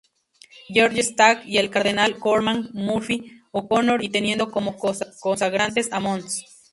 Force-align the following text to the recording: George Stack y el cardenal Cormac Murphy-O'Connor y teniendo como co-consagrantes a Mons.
George 0.67 1.03
Stack 1.03 1.45
y 1.45 1.59
el 1.59 1.69
cardenal 1.69 2.17
Cormac 2.17 2.71
Murphy-O'Connor 2.73 4.03
y 4.03 4.09
teniendo 4.09 4.49
como 4.49 4.75
co-consagrantes 4.75 5.93
a 5.93 5.99
Mons. 5.99 6.43